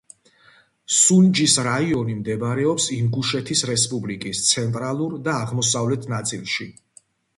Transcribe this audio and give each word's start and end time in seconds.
სუნჯის 0.99 1.57
რაიონი 1.67 2.15
მდებარეობს 2.21 2.87
ინგუშეთის 2.95 3.63
რესპუბლიკის 3.73 4.41
ცენტრალურ 4.49 5.15
და 5.29 5.37
აღმოსავლეთ 5.45 6.09
ნაწილში. 6.15 6.69